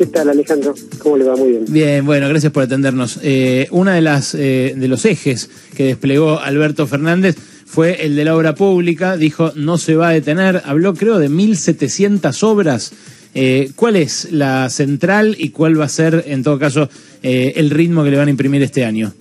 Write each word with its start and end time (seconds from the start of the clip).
¿Qué 0.00 0.06
tal, 0.06 0.30
Alejandro? 0.30 0.74
¿Cómo 1.00 1.18
le 1.18 1.24
va? 1.24 1.36
Muy 1.36 1.50
bien. 1.50 1.64
Bien, 1.68 2.06
bueno, 2.06 2.26
gracias 2.26 2.50
por 2.54 2.62
atendernos. 2.62 3.20
Eh, 3.22 3.68
una 3.70 3.92
de 3.92 4.00
las 4.00 4.34
eh, 4.34 4.72
de 4.74 4.88
los 4.88 5.04
ejes 5.04 5.50
que 5.76 5.84
desplegó 5.84 6.40
Alberto 6.40 6.86
Fernández 6.86 7.36
fue 7.66 8.06
el 8.06 8.16
de 8.16 8.24
la 8.24 8.34
obra 8.34 8.54
pública. 8.54 9.18
Dijo 9.18 9.52
no 9.56 9.76
se 9.76 9.96
va 9.96 10.08
a 10.08 10.12
detener. 10.12 10.62
Habló, 10.64 10.94
creo, 10.94 11.18
de 11.18 11.28
1.700 11.28 12.42
obras. 12.44 12.94
Eh, 13.34 13.72
¿Cuál 13.76 13.96
es 13.96 14.32
la 14.32 14.70
central 14.70 15.36
y 15.38 15.50
cuál 15.50 15.78
va 15.78 15.84
a 15.84 15.90
ser, 15.90 16.24
en 16.28 16.42
todo 16.44 16.58
caso, 16.58 16.88
eh, 17.22 17.52
el 17.56 17.68
ritmo 17.68 18.02
que 18.02 18.10
le 18.10 18.16
van 18.16 18.28
a 18.28 18.30
imprimir 18.30 18.62
este 18.62 18.86
año? 18.86 19.12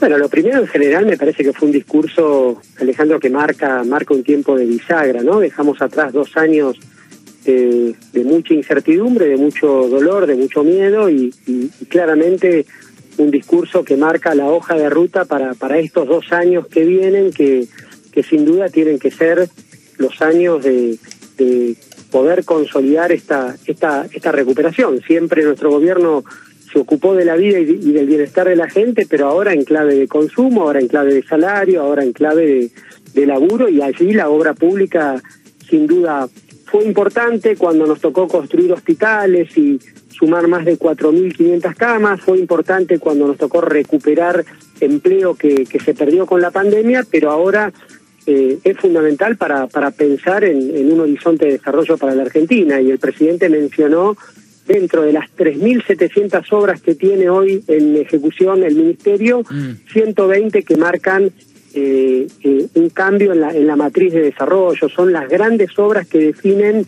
Bueno, 0.00 0.18
lo 0.18 0.28
primero 0.28 0.58
en 0.58 0.66
general 0.66 1.06
me 1.06 1.16
parece 1.16 1.44
que 1.44 1.52
fue 1.52 1.66
un 1.68 1.72
discurso, 1.72 2.60
Alejandro, 2.80 3.20
que 3.20 3.30
marca, 3.30 3.84
marca 3.84 4.14
un 4.14 4.24
tiempo 4.24 4.56
de 4.56 4.66
bisagra, 4.66 5.22
¿no? 5.22 5.38
Dejamos 5.38 5.80
atrás 5.80 6.12
dos 6.12 6.36
años 6.36 6.76
de, 7.52 7.94
de 8.12 8.24
mucha 8.24 8.54
incertidumbre, 8.54 9.26
de 9.26 9.36
mucho 9.36 9.88
dolor, 9.88 10.26
de 10.26 10.36
mucho 10.36 10.62
miedo 10.62 11.08
y, 11.10 11.32
claramente 11.88 12.66
un 13.16 13.30
discurso 13.30 13.82
que 13.82 13.96
marca 13.96 14.34
la 14.34 14.46
hoja 14.46 14.76
de 14.76 14.88
ruta 14.88 15.24
para, 15.24 15.54
para 15.54 15.78
estos 15.78 16.06
dos 16.06 16.32
años 16.32 16.68
que 16.68 16.84
vienen, 16.84 17.32
que, 17.32 17.66
que 18.12 18.22
sin 18.22 18.44
duda 18.44 18.68
tienen 18.68 18.98
que 18.98 19.10
ser 19.10 19.48
los 19.96 20.22
años 20.22 20.62
de, 20.62 20.98
de 21.36 21.76
poder 22.12 22.44
consolidar 22.44 23.10
esta, 23.10 23.56
esta, 23.66 24.06
esta 24.12 24.30
recuperación. 24.30 25.00
Siempre 25.00 25.42
nuestro 25.42 25.70
gobierno 25.70 26.24
se 26.72 26.78
ocupó 26.78 27.14
de 27.14 27.24
la 27.24 27.34
vida 27.34 27.58
y, 27.58 27.64
del 27.64 28.06
bienestar 28.06 28.46
de 28.48 28.56
la 28.56 28.68
gente, 28.68 29.06
pero 29.08 29.26
ahora 29.26 29.52
en 29.52 29.64
clave 29.64 29.96
de 29.96 30.06
consumo, 30.06 30.62
ahora 30.62 30.80
en 30.80 30.88
clave 30.88 31.14
de 31.14 31.22
salario, 31.24 31.82
ahora 31.82 32.04
en 32.04 32.12
clave 32.12 32.70
de 33.14 33.26
laburo 33.26 33.68
y 33.68 33.82
allí 33.82 34.12
la 34.12 34.28
obra 34.28 34.54
pública 34.54 35.20
sin 35.68 35.86
duda 35.86 36.28
fue 36.70 36.84
importante 36.84 37.56
cuando 37.56 37.86
nos 37.86 38.00
tocó 38.00 38.28
construir 38.28 38.72
hospitales 38.72 39.56
y 39.56 39.78
sumar 40.10 40.48
más 40.48 40.64
de 40.64 40.78
4.500 40.78 41.74
camas, 41.74 42.20
fue 42.20 42.38
importante 42.38 42.98
cuando 42.98 43.26
nos 43.26 43.36
tocó 43.36 43.60
recuperar 43.60 44.44
empleo 44.80 45.34
que, 45.34 45.64
que 45.64 45.80
se 45.80 45.94
perdió 45.94 46.26
con 46.26 46.40
la 46.40 46.50
pandemia, 46.50 47.04
pero 47.10 47.30
ahora 47.30 47.72
eh, 48.26 48.58
es 48.62 48.76
fundamental 48.76 49.36
para, 49.36 49.66
para 49.68 49.90
pensar 49.90 50.44
en, 50.44 50.76
en 50.76 50.92
un 50.92 51.00
horizonte 51.00 51.46
de 51.46 51.52
desarrollo 51.52 51.96
para 51.96 52.14
la 52.14 52.22
Argentina. 52.22 52.80
Y 52.80 52.90
el 52.90 52.98
presidente 52.98 53.48
mencionó 53.48 54.16
dentro 54.66 55.02
de 55.02 55.12
las 55.12 55.30
3.700 55.34 56.44
obras 56.52 56.82
que 56.82 56.94
tiene 56.94 57.30
hoy 57.30 57.64
en 57.66 57.96
ejecución 57.96 58.62
el 58.62 58.74
Ministerio, 58.74 59.40
mm. 59.48 59.90
120 59.90 60.62
que 60.62 60.76
marcan 60.76 61.32
eh, 61.74 62.26
eh, 62.42 62.66
un 62.74 62.90
cambio 62.90 63.32
en 63.32 63.40
la, 63.40 63.50
en 63.50 63.66
la 63.66 63.76
matriz 63.76 64.12
de 64.12 64.22
desarrollo. 64.22 64.88
Son 64.88 65.12
las 65.12 65.28
grandes 65.28 65.78
obras 65.78 66.06
que 66.06 66.18
definen 66.18 66.86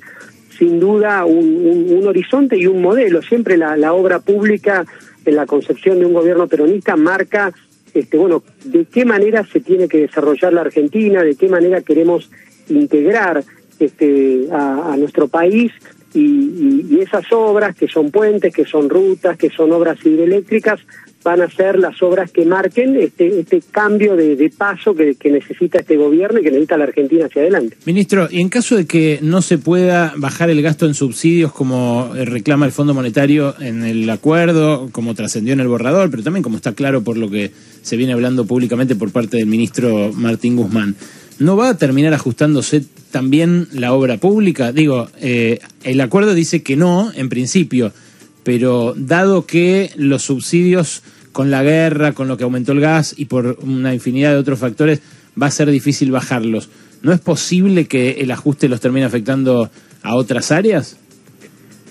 sin 0.57 0.79
duda 0.79 1.25
un, 1.25 2.07
horizonte 2.07 2.57
y 2.57 2.67
un 2.67 2.83
modelo. 2.83 3.23
Siempre 3.23 3.57
la, 3.57 3.77
la, 3.77 3.93
obra 3.93 4.21
pública 4.21 4.85
en 5.25 5.37
la 5.37 5.47
concepción 5.47 5.99
de 5.99 6.07
un 6.07 6.13
gobierno 6.13 6.49
peronista 6.49 6.97
marca 6.97 7.53
este, 7.95 8.17
bueno, 8.17 8.43
de 8.65 8.85
qué 8.85 9.05
manera 9.05 9.45
se 9.45 9.61
tiene 9.61 9.89
que 9.89 9.99
desarrollar 9.99 10.53
la 10.53 10.61
Argentina, 10.63 11.23
de 11.23 11.35
qué 11.35 11.49
manera 11.49 11.81
queremos 11.81 12.31
integrar 12.69 13.43
este, 13.79 14.47
a, 14.53 14.95
nuestro 14.97 15.29
país 15.29 15.73
y, 16.15 16.99
esas 17.01 17.25
obras 17.33 17.75
que 17.75 17.89
son 17.89 18.11
puentes, 18.11 18.53
que 18.55 18.67
son 18.67 18.91
rutas, 18.91 19.37
que 19.39 19.49
son 19.49 19.73
obras 19.73 20.05
hidroeléctricas, 20.05 20.81
van 21.23 21.43
a 21.43 21.51
ser 21.51 21.79
las 21.79 22.03
obras 22.03 22.31
que 22.31 22.45
marquen 22.45 22.97
este, 22.97 23.41
este 23.41 23.63
cambio 23.71 24.17
de, 24.17 24.37
de 24.37 24.49
paso 24.51 24.95
que, 24.95 25.17
necesita 25.31 25.81
este 25.81 25.97
gobierno 25.97 26.41
y 26.41 26.43
que 26.43 26.51
necesita 26.51 26.77
la 26.77 26.85
Argentina 26.85 27.27
hacia 27.27 27.43
adelante. 27.43 27.77
Ministro, 27.85 28.29
y 28.31 28.41
en 28.41 28.49
caso 28.49 28.77
de 28.77 28.87
que 28.87 29.19
no 29.23 29.43
se 29.43 29.59
pueda 29.59 30.15
bajar 30.17 30.51
el 30.51 30.63
gasto 30.63 30.87
en 30.87 30.95
subsidios 30.95 31.53
como 31.53 32.11
reclama 32.15 32.67
el 32.67 32.73
Fondo 32.73 32.95
Monetario 32.95 33.55
en 33.61 33.85
el 33.85 34.09
acuerdo, 34.09 34.89
como 34.93 35.15
trascendió 35.15 35.53
en 35.53 35.61
el 35.61 35.69
borrador, 35.69 36.11
pero 36.11 36.23
también 36.23 36.43
como 36.43 36.57
está 36.57 36.73
claro 36.73 37.03
por 37.03 37.17
lo 37.17 37.31
que 37.31 37.51
se 37.83 37.97
viene 37.97 38.13
hablando 38.13 38.47
públicamente 38.47 38.97
por 38.97 39.13
parte 39.13 39.37
del 39.37 39.47
ministro 39.47 40.13
Martín 40.15 40.57
Guzmán, 40.57 40.97
¿no 41.39 41.57
va 41.57 41.71
a 41.71 41.77
terminar 41.77 42.15
ajustándose 42.15 42.85
también 43.11 43.69
la 43.73 43.93
obra 43.93 44.19
pública? 44.19 44.73
Digo, 44.73 45.09
eh, 45.21 45.61
el 45.83 46.01
acuerdo 46.01 46.35
dice 46.35 46.63
que 46.63 46.77
no, 46.77 47.13
en 47.15 47.29
principio, 47.29 47.93
pero 48.43 48.95
dado 48.97 49.47
que 49.47 49.91
los 49.97 50.23
subsidios 50.23 51.03
con 51.33 51.51
la 51.51 51.63
guerra, 51.63 52.13
con 52.13 52.29
lo 52.29 52.37
que 52.37 52.45
aumentó 52.45 52.73
el 52.73 52.81
gas 52.81 53.15
y 53.17 53.27
por 53.27 53.59
una 53.63 53.95
infinidad 53.95 54.33
de 54.33 54.39
otros 54.39 54.59
factores, 54.59 55.01
va 55.41 55.47
a 55.47 55.51
ser 55.51 55.71
difícil 55.71 56.11
bajarlos. 56.11 56.69
¿No 57.03 57.13
es 57.13 57.21
posible 57.21 57.87
que 57.87 58.21
el 58.21 58.31
ajuste 58.31 58.69
los 58.69 58.81
termine 58.81 59.07
afectando 59.07 59.71
a 60.03 60.15
otras 60.15 60.53
áreas? 60.53 60.99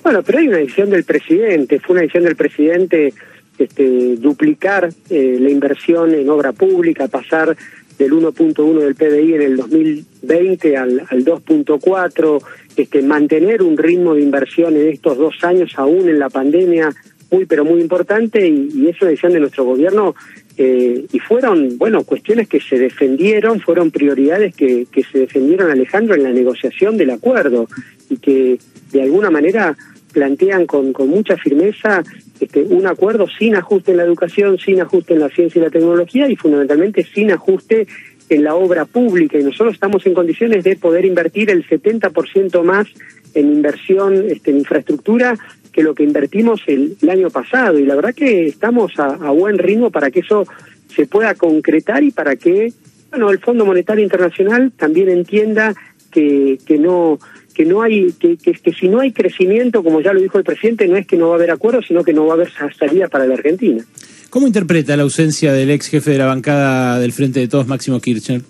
Bueno, 0.03 0.21
pero 0.23 0.39
hay 0.39 0.47
una 0.47 0.57
decisión 0.57 0.89
del 0.89 1.03
presidente, 1.03 1.79
fue 1.79 1.93
una 1.93 2.01
decisión 2.01 2.23
del 2.23 2.35
presidente 2.35 3.13
este, 3.57 4.15
duplicar 4.15 4.89
eh, 5.09 5.37
la 5.39 5.49
inversión 5.49 6.13
en 6.13 6.29
obra 6.29 6.53
pública, 6.53 7.07
pasar 7.07 7.55
del 7.99 8.13
1.1 8.13 8.79
del 8.79 8.95
PBI 8.95 9.33
en 9.33 9.41
el 9.41 9.57
2020 9.57 10.77
al, 10.77 11.01
al 11.09 11.25
2.4, 11.25 12.43
este, 12.77 13.01
mantener 13.01 13.61
un 13.61 13.77
ritmo 13.77 14.15
de 14.15 14.21
inversión 14.21 14.75
en 14.77 14.87
estos 14.87 15.17
dos 15.17 15.35
años, 15.43 15.73
aún 15.75 16.07
en 16.07 16.17
la 16.17 16.29
pandemia, 16.29 16.95
muy 17.29 17.45
pero 17.45 17.65
muy 17.65 17.81
importante, 17.81 18.47
y, 18.47 18.69
y 18.73 18.87
eso 18.87 19.05
decían 19.05 19.33
de 19.33 19.41
nuestro 19.41 19.65
gobierno, 19.65 20.15
eh, 20.57 21.05
y 21.11 21.19
fueron, 21.19 21.77
bueno, 21.77 22.03
cuestiones 22.03 22.47
que 22.47 22.61
se 22.61 22.79
defendieron, 22.79 23.59
fueron 23.59 23.91
prioridades 23.91 24.55
que, 24.55 24.87
que 24.91 25.03
se 25.03 25.19
defendieron, 25.19 25.69
Alejandro, 25.69 26.15
en 26.15 26.23
la 26.23 26.31
negociación 26.31 26.97
del 26.97 27.11
acuerdo, 27.11 27.67
y 28.09 28.17
que 28.17 28.59
de 28.93 29.01
alguna 29.03 29.29
manera 29.29 29.77
plantean 30.13 30.65
con, 30.65 30.93
con 30.93 31.09
mucha 31.09 31.37
firmeza 31.37 32.03
este, 32.39 32.63
un 32.63 32.87
acuerdo 32.87 33.27
sin 33.27 33.55
ajuste 33.55 33.91
en 33.91 33.97
la 33.97 34.03
educación, 34.03 34.57
sin 34.57 34.81
ajuste 34.81 35.13
en 35.13 35.19
la 35.19 35.29
ciencia 35.29 35.59
y 35.59 35.63
la 35.63 35.69
tecnología 35.69 36.29
y 36.29 36.35
fundamentalmente 36.35 37.03
sin 37.03 37.31
ajuste 37.31 37.87
en 38.29 38.43
la 38.43 38.55
obra 38.55 38.85
pública. 38.85 39.37
Y 39.37 39.43
nosotros 39.43 39.73
estamos 39.73 40.05
en 40.05 40.13
condiciones 40.13 40.63
de 40.63 40.75
poder 40.75 41.05
invertir 41.05 41.49
el 41.49 41.67
70% 41.67 42.63
más 42.63 42.87
en 43.33 43.51
inversión 43.51 44.25
este, 44.29 44.51
en 44.51 44.59
infraestructura 44.59 45.37
que 45.71 45.83
lo 45.83 45.93
que 45.93 46.03
invertimos 46.03 46.61
el, 46.67 46.97
año 47.09 47.29
pasado. 47.29 47.77
Y 47.77 47.85
la 47.85 47.95
verdad 47.95 48.15
que 48.15 48.47
estamos 48.47 48.97
a, 48.99 49.07
a 49.07 49.31
buen 49.31 49.57
ritmo 49.57 49.91
para 49.91 50.11
que 50.11 50.21
eso 50.21 50.45
se 50.87 51.05
pueda 51.05 51.35
concretar 51.35 52.03
y 52.03 52.11
para 52.11 52.35
que 52.35 52.73
bueno, 53.09 53.31
el 53.31 53.39
Fondo 53.39 53.65
Monetario 53.65 54.03
Internacional 54.03 54.71
también 54.71 55.09
entienda 55.09 55.73
que, 56.11 56.59
que 56.65 56.77
no 56.77 57.19
que 57.59 57.65
no 57.65 57.81
hay 57.81 58.13
que, 58.13 58.37
que, 58.37 58.53
que, 58.53 58.71
si 58.71 58.87
no 58.87 59.01
hay 59.01 59.11
crecimiento, 59.11 59.83
como 59.83 59.99
ya 59.99 60.13
lo 60.13 60.21
dijo 60.21 60.37
el 60.37 60.45
presidente, 60.45 60.87
no 60.87 60.95
es 60.95 61.05
que 61.05 61.17
no 61.17 61.27
va 61.27 61.33
a 61.33 61.35
haber 61.35 61.51
acuerdo, 61.51 61.81
sino 61.81 62.05
que 62.05 62.13
no 62.13 62.25
va 62.25 62.31
a 62.31 62.35
haber 62.35 62.49
salida 62.79 63.09
para 63.09 63.25
la 63.25 63.33
Argentina. 63.33 63.83
¿Cómo 64.29 64.47
interpreta 64.47 64.95
la 64.95 65.03
ausencia 65.03 65.51
del 65.51 65.69
ex 65.69 65.87
jefe 65.87 66.11
de 66.11 66.19
la 66.19 66.27
bancada 66.27 66.97
del 66.99 67.11
Frente 67.11 67.41
de 67.41 67.49
Todos, 67.49 67.67
Máximo 67.67 67.99
Kirchner? 67.99 68.43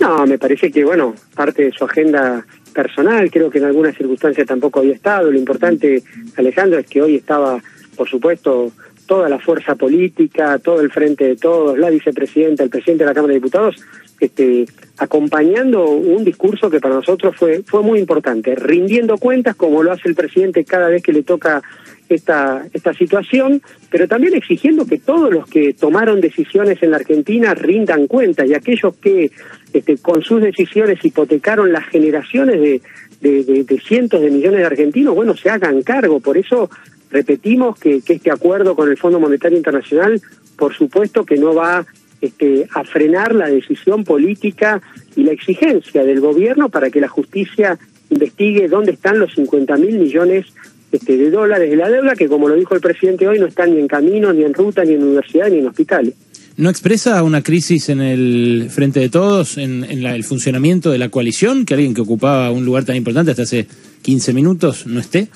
No, 0.00 0.26
me 0.26 0.38
parece 0.38 0.72
que, 0.72 0.84
bueno, 0.84 1.14
parte 1.36 1.66
de 1.66 1.70
su 1.70 1.84
agenda 1.84 2.44
personal, 2.74 3.30
creo 3.30 3.48
que 3.48 3.58
en 3.58 3.66
alguna 3.66 3.92
circunstancia 3.92 4.44
tampoco 4.44 4.80
había 4.80 4.94
estado. 4.94 5.30
Lo 5.30 5.38
importante, 5.38 6.02
Alejandro, 6.36 6.80
es 6.80 6.86
que 6.88 7.00
hoy 7.00 7.14
estaba, 7.14 7.62
por 7.94 8.08
supuesto, 8.08 8.72
toda 9.06 9.28
la 9.28 9.38
fuerza 9.38 9.76
política, 9.76 10.58
todo 10.58 10.80
el 10.80 10.90
frente 10.90 11.28
de 11.28 11.36
todos, 11.36 11.78
la 11.78 11.90
vicepresidenta, 11.90 12.64
el 12.64 12.70
presidente 12.70 13.04
de 13.04 13.10
la 13.10 13.14
Cámara 13.14 13.34
de 13.34 13.38
Diputados, 13.38 13.76
este, 14.18 14.66
acompañando 14.98 15.88
un 15.88 16.24
discurso 16.24 16.70
que 16.70 16.80
para 16.80 16.96
nosotros 16.96 17.34
fue, 17.36 17.62
fue 17.64 17.82
muy 17.82 18.00
importante, 18.00 18.54
rindiendo 18.54 19.16
cuentas 19.16 19.54
como 19.56 19.82
lo 19.82 19.92
hace 19.92 20.08
el 20.08 20.14
presidente 20.14 20.64
cada 20.64 20.88
vez 20.88 21.02
que 21.02 21.12
le 21.12 21.22
toca 21.22 21.62
esta, 22.08 22.66
esta 22.72 22.92
situación, 22.94 23.62
pero 23.90 24.08
también 24.08 24.34
exigiendo 24.34 24.86
que 24.86 24.98
todos 24.98 25.32
los 25.32 25.46
que 25.46 25.74
tomaron 25.74 26.20
decisiones 26.20 26.82
en 26.82 26.90
la 26.90 26.96
Argentina 26.96 27.54
rindan 27.54 28.06
cuentas 28.06 28.48
y 28.48 28.54
aquellos 28.54 28.96
que 28.96 29.30
este, 29.72 29.98
con 29.98 30.22
sus 30.22 30.40
decisiones 30.42 31.04
hipotecaron 31.04 31.72
las 31.72 31.86
generaciones 31.86 32.60
de, 32.60 32.80
de, 33.20 33.80
cientos 33.80 34.20
de 34.20 34.30
millones 34.30 34.60
de 34.60 34.66
argentinos, 34.66 35.14
bueno, 35.14 35.36
se 35.36 35.50
hagan 35.50 35.82
cargo. 35.82 36.20
Por 36.20 36.38
eso 36.38 36.70
repetimos 37.10 37.78
que, 37.78 38.00
que 38.00 38.14
este 38.14 38.30
acuerdo 38.30 38.74
con 38.74 38.88
el 38.88 38.96
Fondo 38.96 39.20
Monetario 39.20 39.58
Internacional, 39.58 40.20
por 40.56 40.74
supuesto 40.74 41.24
que 41.24 41.36
no 41.36 41.54
va 41.54 41.86
este, 42.20 42.66
a 42.74 42.84
frenar 42.84 43.34
la 43.34 43.48
decisión 43.48 44.04
política 44.04 44.80
y 45.16 45.22
la 45.22 45.32
exigencia 45.32 46.04
del 46.04 46.20
gobierno 46.20 46.68
para 46.68 46.90
que 46.90 47.00
la 47.00 47.08
justicia 47.08 47.78
investigue 48.10 48.68
dónde 48.68 48.92
están 48.92 49.18
los 49.18 49.34
50 49.34 49.76
mil 49.76 49.98
millones 49.98 50.46
este, 50.90 51.16
de 51.16 51.30
dólares 51.30 51.70
de 51.70 51.76
la 51.76 51.90
deuda, 51.90 52.14
que 52.14 52.28
como 52.28 52.48
lo 52.48 52.54
dijo 52.54 52.74
el 52.74 52.80
presidente 52.80 53.28
hoy, 53.28 53.38
no 53.38 53.46
están 53.46 53.74
ni 53.74 53.80
en 53.80 53.88
camino, 53.88 54.32
ni 54.32 54.44
en 54.44 54.54
ruta, 54.54 54.84
ni 54.84 54.94
en 54.94 55.02
universidad, 55.02 55.50
ni 55.50 55.58
en 55.58 55.66
hospitales. 55.66 56.14
¿No 56.56 56.70
expresa 56.70 57.22
una 57.22 57.42
crisis 57.42 57.88
en 57.88 58.00
el 58.00 58.68
frente 58.70 58.98
de 58.98 59.08
todos, 59.08 59.58
en, 59.58 59.84
en 59.84 60.02
la, 60.02 60.16
el 60.16 60.24
funcionamiento 60.24 60.90
de 60.90 60.98
la 60.98 61.08
coalición, 61.08 61.64
que 61.64 61.74
alguien 61.74 61.94
que 61.94 62.00
ocupaba 62.00 62.50
un 62.50 62.64
lugar 62.64 62.84
tan 62.84 62.96
importante 62.96 63.30
hasta 63.30 63.44
hace 63.44 63.68
15 64.02 64.32
minutos 64.32 64.86
no 64.86 64.98
esté? 64.98 65.28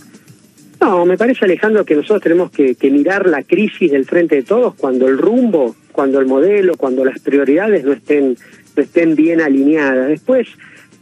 No, 0.80 1.06
me 1.06 1.16
parece, 1.16 1.44
Alejandro, 1.44 1.84
que 1.84 1.94
nosotros 1.94 2.22
tenemos 2.22 2.50
que, 2.50 2.74
que 2.74 2.90
mirar 2.90 3.28
la 3.28 3.44
crisis 3.44 3.92
del 3.92 4.04
frente 4.04 4.34
de 4.34 4.42
todos 4.42 4.74
cuando 4.74 5.06
el 5.06 5.16
rumbo 5.16 5.76
cuando 5.92 6.18
el 6.18 6.26
modelo, 6.26 6.76
cuando 6.76 7.04
las 7.04 7.18
prioridades 7.20 7.84
no 7.84 7.92
estén, 7.92 8.36
no 8.76 8.82
estén 8.82 9.14
bien 9.14 9.40
alineadas. 9.40 10.08
Después, 10.08 10.48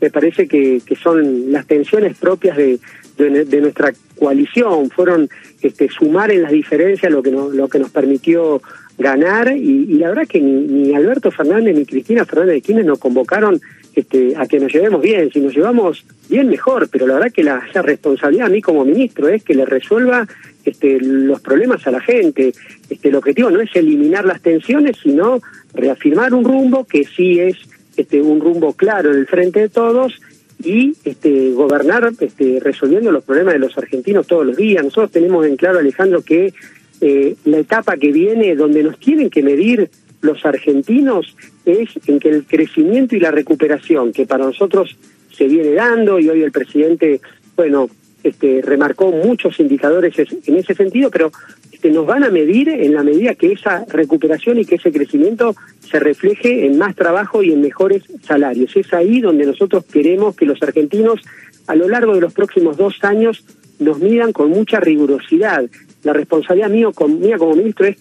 me 0.00 0.10
parece 0.10 0.48
que, 0.48 0.82
son 1.00 1.52
las 1.52 1.66
tensiones 1.66 2.16
propias 2.16 2.56
de, 2.56 2.78
de, 3.16 3.60
nuestra 3.60 3.92
coalición, 4.18 4.90
fueron 4.90 5.28
este, 5.62 5.88
sumar 5.88 6.30
en 6.30 6.42
las 6.42 6.52
diferencias 6.52 7.12
lo 7.12 7.22
que, 7.22 7.30
lo 7.30 7.68
que 7.68 7.78
nos 7.78 7.90
permitió 7.90 8.62
ganar 9.00 9.56
y, 9.56 9.86
la 9.94 10.08
verdad 10.08 10.26
que 10.28 10.40
ni, 10.40 10.94
Alberto 10.94 11.30
Fernández 11.30 11.74
ni 11.74 11.86
Cristina 11.86 12.24
Fernández 12.24 12.56
de 12.56 12.62
Quienes 12.62 12.84
nos 12.84 12.98
convocaron 12.98 13.60
este, 13.94 14.34
a 14.36 14.46
que 14.46 14.60
nos 14.60 14.72
llevemos 14.72 15.02
bien, 15.02 15.30
si 15.32 15.40
nos 15.40 15.54
llevamos 15.54 16.04
bien 16.28 16.48
mejor, 16.48 16.88
pero 16.90 17.06
la 17.06 17.14
verdad 17.14 17.32
que 17.32 17.42
la, 17.42 17.60
responsabilidad 17.82 18.46
a 18.46 18.50
mí 18.50 18.60
como 18.60 18.84
ministro 18.84 19.28
es 19.28 19.42
que 19.42 19.54
le 19.54 19.64
resuelva 19.66 20.26
este, 20.64 20.98
los 21.00 21.40
problemas 21.40 21.86
a 21.86 21.90
la 21.90 22.00
gente. 22.00 22.52
Este, 22.88 23.08
el 23.08 23.16
objetivo 23.16 23.50
no 23.50 23.60
es 23.60 23.74
eliminar 23.74 24.24
las 24.24 24.40
tensiones, 24.40 24.96
sino 25.02 25.40
reafirmar 25.74 26.34
un 26.34 26.44
rumbo 26.44 26.84
que 26.84 27.04
sí 27.04 27.40
es 27.40 27.56
este, 27.96 28.20
un 28.22 28.40
rumbo 28.40 28.72
claro 28.74 29.12
en 29.12 29.18
el 29.18 29.26
frente 29.26 29.60
de 29.60 29.68
todos 29.68 30.20
y 30.62 30.94
este, 31.04 31.50
gobernar 31.52 32.12
este, 32.20 32.58
resolviendo 32.60 33.10
los 33.10 33.24
problemas 33.24 33.54
de 33.54 33.60
los 33.60 33.76
argentinos 33.76 34.26
todos 34.26 34.46
los 34.46 34.56
días. 34.56 34.84
Nosotros 34.84 35.10
tenemos 35.10 35.46
en 35.46 35.56
claro, 35.56 35.78
Alejandro, 35.78 36.22
que 36.22 36.52
eh, 37.00 37.34
la 37.44 37.58
etapa 37.58 37.96
que 37.96 38.12
viene, 38.12 38.54
donde 38.54 38.82
nos 38.82 38.98
tienen 38.98 39.30
que 39.30 39.42
medir 39.42 39.90
los 40.20 40.44
argentinos, 40.44 41.34
es 41.64 41.88
en 42.06 42.20
que 42.20 42.28
el 42.28 42.44
crecimiento 42.44 43.16
y 43.16 43.20
la 43.20 43.30
recuperación 43.30 44.12
que 44.12 44.26
para 44.26 44.44
nosotros 44.44 44.96
se 45.30 45.46
viene 45.46 45.72
dando, 45.72 46.18
y 46.18 46.28
hoy 46.28 46.42
el 46.42 46.52
presidente, 46.52 47.20
bueno, 47.56 47.88
este, 48.22 48.60
remarcó 48.62 49.10
muchos 49.10 49.58
indicadores 49.60 50.14
en 50.18 50.56
ese 50.56 50.74
sentido, 50.74 51.10
pero 51.10 51.32
este, 51.72 51.90
nos 51.90 52.04
van 52.04 52.24
a 52.24 52.30
medir 52.30 52.68
en 52.68 52.92
la 52.92 53.02
medida 53.02 53.34
que 53.34 53.52
esa 53.52 53.86
recuperación 53.86 54.58
y 54.58 54.66
que 54.66 54.74
ese 54.74 54.92
crecimiento 54.92 55.56
se 55.90 55.98
refleje 55.98 56.66
en 56.66 56.76
más 56.76 56.94
trabajo 56.94 57.42
y 57.42 57.52
en 57.52 57.62
mejores 57.62 58.02
salarios. 58.22 58.76
Es 58.76 58.92
ahí 58.92 59.20
donde 59.20 59.46
nosotros 59.46 59.86
queremos 59.86 60.36
que 60.36 60.44
los 60.44 60.62
argentinos 60.62 61.20
a 61.66 61.74
lo 61.74 61.88
largo 61.88 62.14
de 62.14 62.20
los 62.20 62.34
próximos 62.34 62.76
dos 62.76 63.02
años 63.02 63.44
nos 63.78 63.98
midan 63.98 64.32
con 64.32 64.50
mucha 64.50 64.78
rigurosidad. 64.78 65.64
La 66.02 66.12
responsabilidad 66.12 66.68
mío, 66.68 66.92
mía 67.08 67.38
como 67.38 67.56
ministro 67.56 67.86
es 67.86 67.96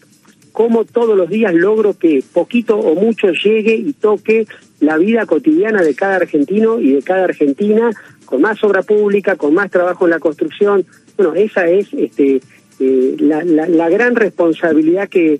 cómo 0.59 0.83
todos 0.83 1.15
los 1.15 1.29
días 1.29 1.53
logro 1.53 1.97
que 1.97 2.21
poquito 2.33 2.77
o 2.77 2.93
mucho 2.93 3.27
llegue 3.29 3.75
y 3.75 3.93
toque 3.93 4.45
la 4.81 4.97
vida 4.97 5.25
cotidiana 5.25 5.81
de 5.81 5.95
cada 5.95 6.17
argentino 6.17 6.81
y 6.81 6.91
de 6.91 7.01
cada 7.01 7.23
argentina 7.23 7.91
con 8.25 8.41
más 8.41 8.61
obra 8.65 8.83
pública, 8.83 9.37
con 9.37 9.53
más 9.53 9.71
trabajo 9.71 10.03
en 10.03 10.11
la 10.11 10.19
construcción. 10.19 10.85
Bueno, 11.15 11.33
esa 11.33 11.65
es 11.69 11.87
este, 11.93 12.41
eh, 12.81 13.15
la, 13.19 13.87
gran 13.87 14.17
responsabilidad 14.17 15.07
que, 15.07 15.39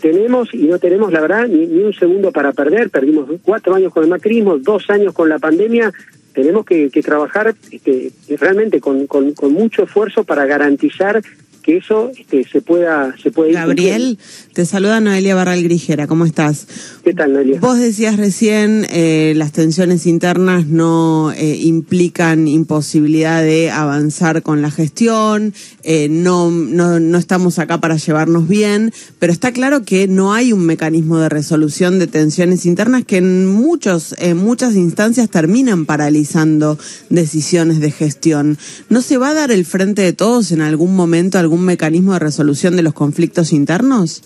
tenemos 0.00 0.54
y 0.54 0.68
no 0.68 0.78
tenemos, 0.78 1.12
la 1.12 1.20
verdad, 1.20 1.48
ni, 1.48 1.64
un 1.64 1.92
segundo 1.92 2.30
para 2.30 2.52
perder. 2.52 2.90
Perdimos 2.90 3.28
cuatro 3.42 3.74
años 3.74 3.92
con 3.92 4.04
el 4.04 4.10
macrismo, 4.10 4.56
dos 4.56 4.88
años 4.88 5.12
con 5.12 5.28
la 5.28 5.40
pandemia. 5.40 5.92
Tenemos 6.32 6.64
que, 6.64 6.88
trabajar 7.02 7.56
este, 7.72 8.12
realmente 8.38 8.80
con 8.80 9.08
mucho 9.52 9.82
esfuerzo 9.82 10.22
para 10.22 10.46
garantizar 10.46 11.20
que 11.62 11.78
eso 11.78 12.10
este, 12.16 12.44
se 12.44 12.60
pueda 12.60 13.14
se 13.22 13.30
puede 13.30 13.52
Gabriel, 13.52 14.18
te 14.52 14.64
saluda 14.64 15.00
Noelia 15.00 15.34
Barral 15.34 15.62
Grijera, 15.62 16.06
¿cómo 16.06 16.24
estás? 16.24 16.66
¿Qué 17.04 17.12
tal, 17.12 17.32
Noelia? 17.32 17.60
Vos 17.60 17.78
decías 17.78 18.16
recién 18.16 18.86
eh, 18.90 19.32
las 19.36 19.52
tensiones 19.52 20.06
internas 20.06 20.66
no 20.66 21.32
eh, 21.32 21.56
implican 21.56 22.48
imposibilidad 22.48 23.42
de 23.42 23.70
avanzar 23.70 24.42
con 24.42 24.62
la 24.62 24.70
gestión, 24.70 25.52
eh, 25.82 26.08
no, 26.08 26.50
no, 26.50 27.00
no 27.00 27.18
estamos 27.18 27.58
acá 27.58 27.80
para 27.80 27.96
llevarnos 27.96 28.48
bien, 28.48 28.92
pero 29.18 29.32
está 29.32 29.52
claro 29.52 29.82
que 29.84 30.08
no 30.08 30.32
hay 30.32 30.52
un 30.52 30.64
mecanismo 30.64 31.18
de 31.18 31.28
resolución 31.28 31.98
de 31.98 32.06
tensiones 32.06 32.64
internas 32.64 33.04
que 33.04 33.18
en 33.18 33.46
muchos 33.46 34.14
en 34.18 34.36
muchas 34.36 34.76
instancias 34.76 35.28
terminan 35.28 35.84
paralizando 35.84 36.78
decisiones 37.08 37.80
de 37.80 37.90
gestión. 37.90 38.58
¿No 38.88 39.02
se 39.02 39.18
va 39.18 39.30
a 39.30 39.34
dar 39.34 39.50
el 39.50 39.64
frente 39.64 40.02
de 40.02 40.12
todos 40.12 40.52
en 40.52 40.60
algún 40.60 40.94
momento? 40.94 41.38
algún 41.38 41.49
mecanismo 41.58 42.12
de 42.14 42.18
resolución 42.18 42.76
de 42.76 42.82
los 42.82 42.94
conflictos 42.94 43.52
internos? 43.52 44.22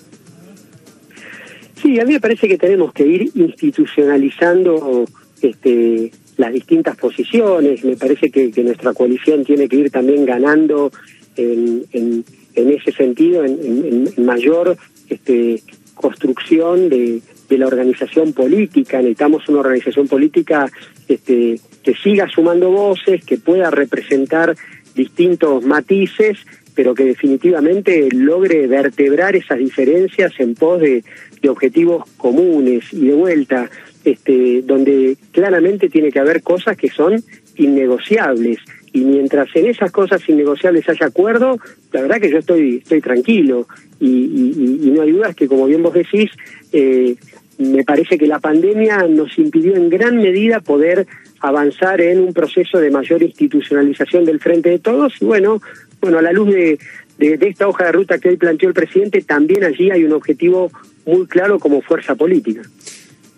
Sí, 1.85 2.01
a 2.01 2.05
mí 2.05 2.15
me 2.15 2.21
parece 2.21 2.49
que 2.49 2.57
tenemos 2.57 2.93
que 2.95 3.07
ir 3.07 3.31
institucionalizando 3.35 5.05
este, 5.43 6.11
las 6.39 6.53
distintas 6.53 6.97
posiciones. 6.97 7.85
Me 7.85 7.97
parece 7.97 8.31
que, 8.31 8.51
nuestra 8.63 8.95
coalición 8.95 9.45
tiene 9.45 9.69
que 9.69 9.77
ir 9.77 9.91
también 9.91 10.25
ganando 10.25 10.91
en, 11.37 11.85
en, 11.93 12.25
ese 12.55 12.93
sentido, 12.93 13.45
en, 13.45 14.09
mayor 14.25 14.79
este, 15.11 15.63
construcción 15.95 16.89
de, 16.89 17.21
de, 17.51 17.59
la 17.59 17.67
organización 17.67 18.33
política. 18.33 18.99
Necesitamos 18.99 19.47
una 19.49 19.61
organización 19.61 20.09
política 20.09 20.71
este, 21.07 21.61
que 21.83 21.95
siga 21.95 22.29
sumando 22.29 22.71
voces, 22.71 23.25
que 23.25 23.37
pueda 23.37 23.71
representar 23.71 24.57
distintos 24.95 25.65
matices 25.65 26.39
pero 26.75 26.95
que 26.95 27.05
definitivamente 27.05 28.09
logre 28.13 28.67
vertebrar 28.67 29.37
esas 29.37 29.59
diferencias 29.59 30.33
en 30.39 30.55
pos 30.55 30.81
de, 30.81 31.05
objetivos 31.49 32.09
comunes 32.17 32.91
y 32.91 33.09
de 33.09 33.15
vuelta, 33.15 33.69
este, 34.03 34.63
donde 34.63 35.19
claramente 35.31 35.91
tiene 35.91 36.11
que 36.11 36.19
haber 36.19 36.43
cosas 36.43 36.75
que 36.75 36.89
son 36.89 37.23
innegociables. 37.57 38.61
Y 38.95 39.01
mientras 39.01 39.49
en 39.55 39.67
esas 39.67 39.93
cosas 39.93 40.27
innegociables 40.27 40.89
haya 40.89 41.05
acuerdo, 41.05 41.59
la 41.93 42.01
verdad 42.01 42.19
que 42.19 42.31
yo 42.31 42.39
estoy, 42.39 42.81
tranquilo. 43.03 43.67
Y, 44.01 44.91
no 44.91 45.03
hay 45.03 45.13
dudas 45.13 45.37
que, 45.37 45.47
como 45.47 45.67
bien 45.67 45.83
vos 45.83 45.93
decís, 45.93 46.31
eh, 46.73 47.15
me 47.59 47.85
parece 47.85 48.19
que 48.19 48.27
la 48.27 48.39
pandemia 48.39 49.07
nos 49.09 49.39
impidió 49.39 49.77
en 49.77 49.89
gran 49.89 50.17
medida 50.17 50.61
poder 50.61 51.07
avanzar 51.41 52.01
en 52.01 52.21
un 52.21 52.33
proceso 52.33 52.79
de 52.79 52.91
mayor 52.91 53.23
institucionalización 53.23 54.25
del 54.25 54.41
frente 54.41 54.71
de 54.71 54.79
todos. 54.79 55.15
Y 55.21 55.25
bueno, 55.25 55.61
bueno, 56.01 56.19
a 56.19 56.23
la 56.23 56.33
luz 56.33 56.53
de, 56.53 56.79
esta 57.19 57.69
hoja 57.69 57.87
de 57.87 57.93
ruta 57.93 58.19
que 58.19 58.31
hoy 58.31 58.37
planteó 58.37 58.69
el 58.69 58.75
presidente, 58.75 59.23
también 59.23 59.65
allí 59.65 59.91
hay 59.91 60.05
un 60.05 60.13
objetivo 60.13 60.71
muy 61.07 61.27
claro 61.27 61.59
como 61.59 61.83
fuerza 61.83 62.15
política. 62.15 62.63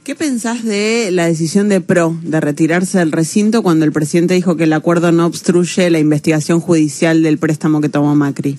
¿Qué 0.05 0.15
pensás 0.15 0.65
de 0.65 1.11
la 1.11 1.27
decisión 1.27 1.69
de 1.69 1.81
PRO 1.81 2.17
de 2.23 2.41
retirarse 2.41 2.99
del 2.99 3.11
recinto 3.11 3.65
cuando 3.65 3.85
el 3.85 3.91
presidente 3.91 4.35
dijo 4.35 4.57
que 4.57 4.65
el 4.65 4.73
acuerdo 4.73 5.11
no 5.11 5.27
obstruye 5.27 5.91
la 5.91 5.99
investigación 5.99 6.61
judicial 6.61 7.25
del 7.25 7.39
préstamo 7.39 7.81
que 7.81 7.89
tomó 7.89 8.15
Macri? 8.15 8.57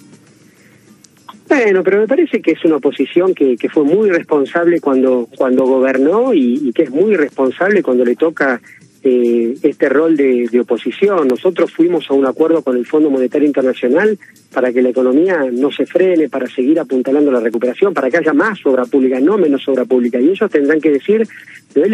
Bueno, 1.47 1.81
pero 1.81 1.99
me 1.99 2.07
parece 2.07 2.41
que 2.41 2.51
es 2.51 2.65
una 2.65 2.75
oposición 2.75 3.33
que, 3.33 3.57
fue 3.69 3.83
muy 3.83 4.09
responsable 4.09 4.81
cuando, 4.81 5.29
cuando 5.37 5.65
gobernó 5.65 6.33
y, 6.33 6.71
que 6.73 6.83
es 6.83 6.89
muy 6.89 7.15
responsable 7.15 7.81
cuando 7.81 8.03
le 8.03 8.15
toca 8.15 8.59
eh, 9.01 9.55
este 9.63 9.87
rol 9.87 10.17
de, 10.17 10.49
oposición. 10.59 11.27
Nosotros 11.27 11.71
fuimos 11.71 12.09
a 12.09 12.15
un 12.15 12.25
acuerdo 12.25 12.61
con 12.61 12.75
el 12.75 12.85
Fondo 12.85 13.09
Monetario 13.09 13.47
Internacional 13.47 14.19
para 14.53 14.73
que 14.73 14.81
la 14.81 14.89
economía 14.89 15.45
no 15.51 15.71
se 15.71 15.85
frene, 15.85 16.27
para 16.27 16.47
seguir 16.47 16.81
apuntalando 16.81 17.31
la 17.31 17.39
recuperación, 17.39 17.93
para 17.93 18.09
que 18.09 18.17
haya 18.17 18.33
más 18.33 18.59
obra 18.65 18.83
pública, 18.83 19.19
no 19.21 19.37
menos 19.37 19.65
obra 19.69 19.85
pública. 19.85 20.19
Y 20.19 20.29
ellos 20.29 20.51
tendrán 20.51 20.81
que 20.81 20.91
decir, 20.91 21.25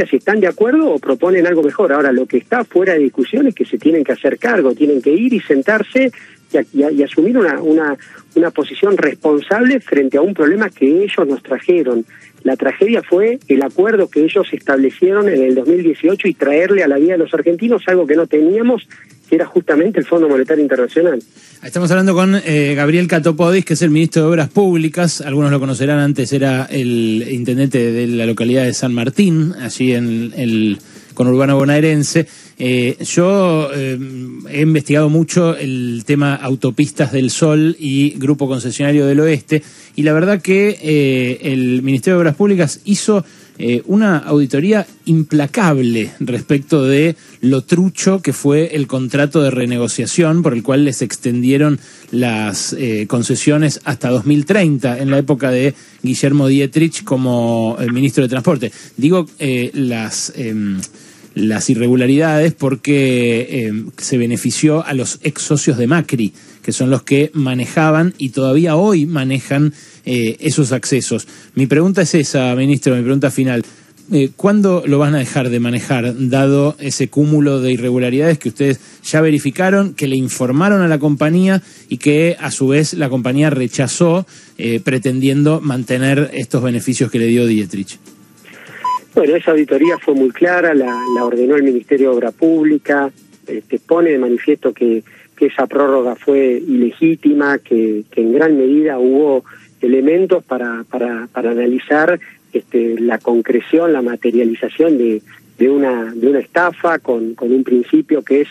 si 0.09 0.15
están 0.15 0.39
de 0.39 0.47
acuerdo 0.47 0.89
o 0.89 0.97
proponen 0.97 1.45
algo 1.45 1.61
mejor. 1.61 1.93
Ahora, 1.93 2.11
lo 2.11 2.25
que 2.25 2.37
está 2.37 2.63
fuera 2.63 2.93
de 2.93 2.99
discusión 2.99 3.45
es 3.45 3.53
que 3.53 3.65
se 3.65 3.77
tienen 3.77 4.03
que 4.03 4.13
hacer 4.13 4.39
cargo, 4.39 4.73
tienen 4.73 5.01
que 5.01 5.11
ir 5.11 5.33
y 5.33 5.39
sentarse 5.41 6.11
y, 6.71 7.03
asumir 7.03 7.37
una, 7.37 7.61
una, 7.61 7.97
una 8.35 8.51
posición 8.51 8.97
responsable 8.97 9.79
frente 9.79 10.17
a 10.17 10.21
un 10.21 10.33
problema 10.33 10.69
que 10.69 11.03
ellos 11.03 11.27
nos 11.27 11.41
trajeron. 11.41 12.05
La 12.43 12.57
tragedia 12.57 13.01
fue 13.01 13.39
el 13.47 13.63
acuerdo 13.63 14.09
que 14.09 14.23
ellos 14.23 14.47
establecieron 14.51 15.29
en 15.29 15.43
el 15.43 15.55
2018 15.55 16.27
y 16.27 16.33
traerle 16.33 16.83
a 16.83 16.87
la 16.87 16.97
vida 16.97 17.13
de 17.13 17.19
los 17.19 17.33
argentinos 17.33 17.83
algo 17.87 18.05
que 18.05 18.15
no 18.15 18.27
teníamos, 18.27 18.87
que 19.29 19.35
era 19.35 19.45
justamente 19.45 19.99
el 19.99 20.05
Fondo 20.05 20.27
Monetario 20.27 20.61
Internacional. 20.61 21.19
Estamos 21.63 21.89
hablando 21.91 22.13
con 22.13 22.35
eh, 22.35 22.73
Gabriel 22.75 23.07
Catopodis, 23.07 23.63
que 23.63 23.75
es 23.75 23.81
el 23.81 23.91
ministro 23.91 24.23
de 24.23 24.27
Obras 24.27 24.49
Públicas. 24.49 25.21
Algunos 25.21 25.51
lo 25.51 25.61
conocerán, 25.61 25.99
antes 25.99 26.33
era 26.33 26.65
el 26.65 27.25
intendente 27.31 27.93
de 27.93 28.07
la 28.07 28.25
localidad 28.25 28.65
de 28.65 28.73
San 28.73 28.93
Martín, 28.93 29.53
allí 29.61 29.93
en 29.93 30.33
el 30.35 30.79
conurbano 31.13 31.55
bonaerense. 31.55 32.27
Eh, 32.57 32.97
yo 33.03 33.69
eh, 33.73 33.97
he 34.49 34.61
investigado 34.61 35.09
mucho 35.09 35.57
el 35.57 36.03
tema 36.05 36.35
autopistas 36.35 37.11
del 37.11 37.31
Sol 37.31 37.75
y 37.79 38.11
Grupo 38.11 38.47
Concesionario 38.47 39.05
del 39.05 39.19
Oeste 39.21 39.63
y 39.95 40.03
la 40.03 40.13
verdad 40.13 40.41
que 40.41 40.77
eh, 40.81 41.39
el 41.51 41.81
Ministerio 41.81 42.15
de 42.15 42.21
Obras 42.21 42.35
Públicas 42.35 42.81
hizo 42.85 43.25
una 43.85 44.17
auditoría 44.17 44.87
implacable 45.05 46.11
respecto 46.19 46.85
de 46.85 47.15
lo 47.41 47.61
trucho 47.61 48.19
que 48.19 48.33
fue 48.33 48.75
el 48.75 48.87
contrato 48.87 49.43
de 49.43 49.51
renegociación 49.51 50.41
por 50.41 50.53
el 50.53 50.63
cual 50.63 50.85
les 50.85 51.03
extendieron 51.03 51.79
las 52.09 52.75
concesiones 53.07 53.79
hasta 53.83 54.09
2030 54.09 54.97
en 54.97 55.11
la 55.11 55.19
época 55.19 55.51
de 55.51 55.75
Guillermo 56.01 56.47
Dietrich 56.47 57.03
como 57.03 57.77
ministro 57.93 58.23
de 58.23 58.29
Transporte. 58.29 58.71
Digo, 58.97 59.27
las 59.73 60.33
em, 60.35 60.81
las 61.35 61.69
irregularidades 61.69 62.53
porque 62.53 63.47
eh, 63.49 63.83
se 63.97 64.17
benefició 64.17 64.85
a 64.85 64.93
los 64.93 65.19
ex 65.23 65.41
socios 65.41 65.77
de 65.77 65.87
Macri, 65.87 66.33
que 66.61 66.71
son 66.71 66.89
los 66.89 67.03
que 67.03 67.31
manejaban 67.33 68.13
y 68.17 68.29
todavía 68.29 68.75
hoy 68.75 69.05
manejan 69.05 69.73
eh, 70.05 70.37
esos 70.39 70.71
accesos. 70.71 71.27
Mi 71.55 71.65
pregunta 71.65 72.01
es 72.01 72.15
esa, 72.15 72.55
ministro, 72.55 72.95
mi 72.95 73.01
pregunta 73.01 73.31
final. 73.31 73.63
eh, 74.11 74.31
¿cuándo 74.35 74.83
lo 74.85 74.99
van 74.99 75.15
a 75.15 75.19
dejar 75.19 75.49
de 75.49 75.59
manejar, 75.59 76.13
dado 76.29 76.75
ese 76.79 77.07
cúmulo 77.07 77.61
de 77.61 77.71
irregularidades 77.71 78.37
que 78.37 78.49
ustedes 78.49 78.79
ya 79.03 79.21
verificaron, 79.21 79.93
que 79.93 80.07
le 80.07 80.17
informaron 80.17 80.81
a 80.81 80.87
la 80.87 80.99
compañía 80.99 81.63
y 81.89 81.97
que 81.97 82.35
a 82.39 82.51
su 82.51 82.67
vez 82.67 82.93
la 82.93 83.09
compañía 83.09 83.49
rechazó, 83.49 84.27
eh, 84.57 84.81
pretendiendo 84.83 85.61
mantener 85.61 86.31
estos 86.33 86.61
beneficios 86.61 87.09
que 87.09 87.19
le 87.19 87.27
dio 87.27 87.47
Dietrich? 87.47 87.97
Bueno, 89.15 89.35
esa 89.35 89.51
auditoría 89.51 89.97
fue 89.99 90.15
muy 90.15 90.31
clara, 90.31 90.73
la, 90.73 90.95
ordenó 91.21 91.55
el 91.55 91.63
Ministerio 91.63 92.09
de 92.09 92.17
Obra 92.17 92.31
Pública, 92.31 93.11
este, 93.45 93.77
pone 93.77 94.09
de 94.09 94.17
manifiesto 94.17 94.73
que, 94.73 95.03
que 95.35 95.47
esa 95.47 95.67
prórroga 95.67 96.15
fue 96.15 96.53
ilegítima, 96.53 97.59
que, 97.59 98.05
en 98.15 98.33
gran 98.33 98.57
medida 98.57 98.97
hubo 98.97 99.45
elementos 99.81 100.43
para, 100.43 100.83
para, 100.89 101.27
para 101.31 101.51
analizar 101.51 102.19
este, 102.53 102.99
la 102.99 103.19
concreción, 103.19 103.93
la 103.93 104.01
materialización 104.01 104.97
de, 104.97 105.21
de, 105.59 105.69
una, 105.69 106.13
de 106.15 106.27
una 106.29 106.39
estafa 106.39 106.97
con, 106.99 107.35
con 107.35 107.51
un 107.51 107.63
principio 107.63 108.23
que 108.23 108.41
es 108.41 108.49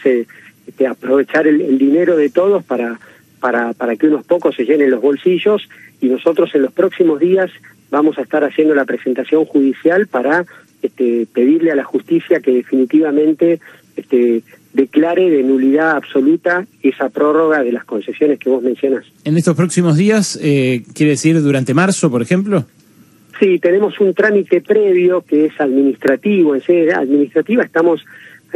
este, 0.67 0.87
aprovechar 0.87 1.47
el, 1.47 1.77
dinero 1.79 2.17
de 2.17 2.31
todos 2.31 2.65
para, 2.65 3.01
para, 3.43 3.73
para 3.73 3.97
que 3.97 4.07
unos 4.07 4.25
pocos 4.25 4.55
se 4.55 4.65
llenen 4.65 4.93
los 4.93 5.03
bolsillos 5.03 5.69
y 6.01 6.07
nosotros 6.07 6.55
en 6.55 6.63
los 6.63 6.73
próximos 6.73 7.19
días 7.19 7.51
vamos 7.91 8.17
a 8.17 8.23
estar 8.23 8.45
haciendo 8.45 8.73
la 8.75 8.85
presentación 8.85 9.45
judicial 9.45 10.07
para 10.07 10.47
este, 10.81 11.27
pedirle 11.35 11.73
a 11.73 11.75
la 11.75 11.83
justicia 11.83 12.39
que 12.39 12.53
definitivamente 12.53 13.59
este, 13.97 14.45
declare 14.73 15.29
de 15.29 15.43
nulidad 15.43 15.97
absoluta 15.97 16.65
esa 16.85 17.09
prórroga 17.09 17.65
de 17.65 17.73
las 17.73 17.85
concesiones 17.85 18.39
que 18.39 18.49
vos 18.49 18.63
mencionas. 18.63 19.05
En 19.25 19.37
estos 19.37 19.57
próximos 19.57 19.97
días, 19.97 20.39
eh, 20.41 20.85
quiere 20.95 21.11
decir 21.11 21.43
durante 21.43 21.75
marzo, 21.75 22.09
por 22.11 22.23
ejemplo. 22.23 22.65
Sí, 23.41 23.59
tenemos 23.59 23.99
un 23.99 24.15
trámite 24.15 24.61
previo 24.61 25.23
que 25.23 25.47
es 25.47 25.61
administrativo. 25.61 26.55
En 26.55 26.63
sede 26.63 26.95
administrativa 26.95 27.65
estamos, 27.65 28.05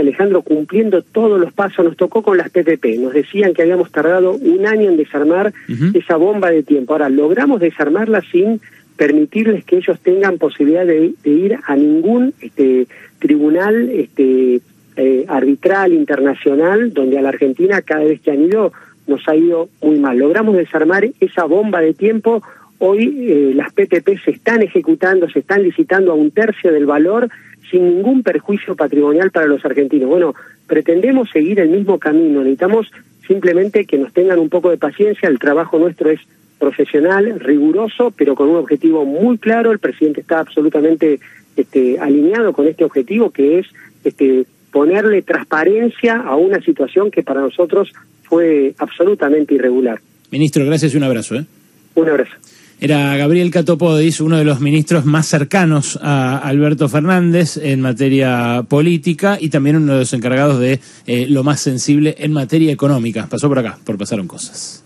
Alejandro, 0.02 0.42
cumpliendo 0.42 1.02
todos 1.02 1.40
los 1.40 1.52
pasos. 1.52 1.84
Nos 1.84 1.96
tocó 1.96 2.22
con 2.22 2.36
las 2.36 2.50
PPP. 2.50 2.98
Nos 2.98 3.12
decían 3.12 3.54
que 3.54 3.62
habíamos 3.62 3.90
tardado 3.90 4.32
un 4.32 4.66
año 4.66 4.90
en 4.90 4.96
desarmar 4.96 5.52
esa 5.94 6.16
bomba 6.16 6.50
de 6.50 6.62
tiempo. 6.62 6.92
Ahora, 6.92 7.08
logramos 7.08 7.60
desarmarla 7.60 8.22
sin 8.30 8.60
permitirles 8.96 9.64
que 9.64 9.76
ellos 9.76 10.00
tengan 10.00 10.38
posibilidad 10.38 10.86
de, 10.86 11.12
ir 11.24 11.58
a 11.66 11.76
ningún 11.76 12.32
este, 12.40 12.86
tribunal 13.18 13.90
este, 13.90 14.60
eh, 14.96 15.24
arbitral 15.28 15.92
internacional 15.92 16.92
donde 16.94 17.18
a 17.18 17.22
la 17.22 17.28
Argentina 17.28 17.82
cada 17.82 18.04
vez 18.04 18.20
que 18.20 18.30
han 18.30 18.42
ido 18.42 18.72
nos 19.06 19.26
ha 19.28 19.36
ido 19.36 19.68
muy 19.82 19.98
mal. 19.98 20.18
Logramos 20.18 20.56
desarmar 20.56 21.06
esa 21.20 21.44
bomba 21.44 21.80
de 21.80 21.94
tiempo 21.94 22.42
Hoy 22.78 23.30
eh, 23.30 23.52
las 23.54 23.72
PPP 23.72 24.22
se 24.24 24.32
están 24.32 24.62
ejecutando, 24.62 25.28
se 25.30 25.38
están 25.38 25.62
licitando 25.62 26.12
a 26.12 26.14
un 26.14 26.30
tercio 26.30 26.72
del 26.72 26.86
valor 26.86 27.28
sin 27.70 27.84
ningún 27.84 28.22
perjuicio 28.22 28.76
patrimonial 28.76 29.30
para 29.30 29.46
los 29.46 29.64
argentinos. 29.64 30.08
Bueno, 30.08 30.34
pretendemos 30.66 31.30
seguir 31.30 31.60
el 31.60 31.70
mismo 31.70 31.98
camino, 31.98 32.40
necesitamos 32.40 32.90
simplemente 33.26 33.86
que 33.86 33.98
nos 33.98 34.12
tengan 34.12 34.38
un 34.38 34.48
poco 34.48 34.70
de 34.70 34.76
paciencia, 34.76 35.28
el 35.28 35.38
trabajo 35.38 35.78
nuestro 35.78 36.10
es 36.10 36.20
profesional, 36.58 37.40
riguroso, 37.40 38.12
pero 38.16 38.34
con 38.34 38.48
un 38.48 38.56
objetivo 38.56 39.04
muy 39.04 39.38
claro, 39.38 39.72
el 39.72 39.78
presidente 39.78 40.20
está 40.20 40.40
absolutamente 40.40 41.20
este, 41.56 41.98
alineado 41.98 42.52
con 42.52 42.66
este 42.66 42.84
objetivo 42.84 43.30
que 43.30 43.58
es 43.58 43.66
este, 44.04 44.46
ponerle 44.70 45.22
transparencia 45.22 46.16
a 46.16 46.36
una 46.36 46.60
situación 46.60 47.10
que 47.10 47.22
para 47.22 47.40
nosotros 47.40 47.92
fue 48.22 48.74
absolutamente 48.78 49.54
irregular. 49.54 50.00
Ministro, 50.30 50.64
gracias 50.64 50.94
y 50.94 50.96
un 50.96 51.04
abrazo. 51.04 51.36
¿eh? 51.36 51.46
Un 51.94 52.08
abrazo. 52.08 52.32
Era 52.78 53.16
Gabriel 53.16 53.50
Catopodis, 53.50 54.20
uno 54.20 54.36
de 54.36 54.44
los 54.44 54.60
ministros 54.60 55.06
más 55.06 55.26
cercanos 55.26 55.98
a 56.02 56.36
Alberto 56.38 56.88
Fernández 56.88 57.56
en 57.56 57.80
materia 57.80 58.64
política 58.68 59.38
y 59.40 59.48
también 59.48 59.76
uno 59.76 59.94
de 59.94 60.00
los 60.00 60.12
encargados 60.12 60.60
de 60.60 60.80
eh, 61.06 61.26
lo 61.28 61.42
más 61.42 61.60
sensible 61.60 62.16
en 62.18 62.32
materia 62.32 62.72
económica. 62.72 63.28
Pasó 63.28 63.48
por 63.48 63.58
acá, 63.58 63.78
por 63.84 63.96
pasaron 63.96 64.28
cosas. 64.28 64.85